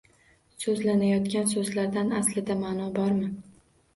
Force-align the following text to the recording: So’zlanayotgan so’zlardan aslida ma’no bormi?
So’zlanayotgan 0.63 1.51
so’zlardan 1.51 2.09
aslida 2.21 2.57
ma’no 2.63 2.87
bormi? 2.97 3.29